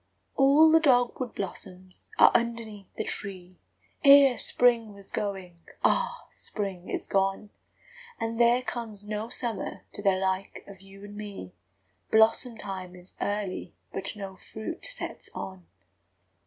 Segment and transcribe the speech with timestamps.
[0.01, 3.59] III All the dog wood blossoms are underneath the tree!
[4.03, 6.25] Ere spring was going ah!
[6.31, 7.51] spring is gone!
[8.19, 11.53] And there comes no summer to the like of you and me,
[12.09, 15.67] Blossom time is early, but no fruit sets on.